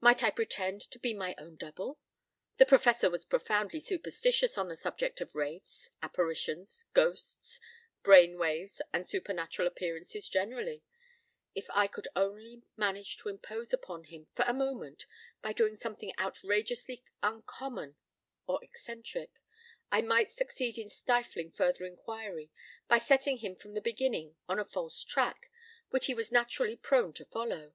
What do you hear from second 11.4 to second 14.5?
if I could only manage to impose upon him for